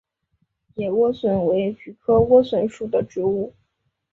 [0.73, 3.53] 野莴苣为菊科莴苣属的植物。